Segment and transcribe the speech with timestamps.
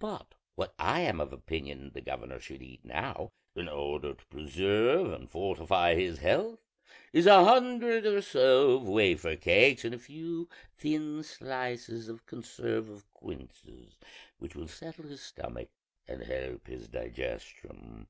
[0.00, 5.12] But what I am of opinion the governor should eat now, in order to preserve
[5.12, 6.58] and fortify his health,
[7.12, 12.88] is a hundred or so of wafer cakes and a few thin slices of conserve
[12.88, 13.96] of quinces,
[14.38, 15.68] which will settle his stomach
[16.08, 18.08] and help his digestion."